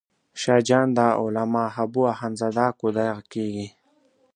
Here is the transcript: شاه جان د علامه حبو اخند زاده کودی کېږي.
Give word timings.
شاه 0.41 0.61
جان 0.67 0.87
د 0.97 0.99
علامه 1.21 1.63
حبو 1.75 2.01
اخند 2.13 2.35
زاده 2.41 2.65
کودی 2.79 3.09
کېږي. 3.31 3.67